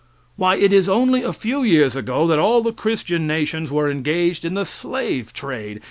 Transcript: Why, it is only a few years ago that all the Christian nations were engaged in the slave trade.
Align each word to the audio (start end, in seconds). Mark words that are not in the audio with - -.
Why, 0.35 0.55
it 0.55 0.73
is 0.73 0.89
only 0.89 1.21
a 1.21 1.31
few 1.31 1.61
years 1.61 1.95
ago 1.95 2.25
that 2.25 2.39
all 2.39 2.63
the 2.63 2.73
Christian 2.73 3.27
nations 3.27 3.69
were 3.69 3.87
engaged 3.87 4.43
in 4.43 4.55
the 4.55 4.65
slave 4.65 5.31
trade. 5.31 5.79